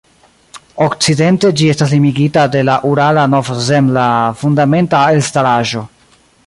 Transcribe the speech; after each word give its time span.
Okcidente 0.85 1.51
ĝi 1.59 1.67
estas 1.73 1.93
limigita 1.97 2.47
de 2.57 2.65
la 2.71 2.79
Urala-Novzemla 2.93 4.09
fundamenta 4.43 5.05
elstaraĵo. 5.19 5.89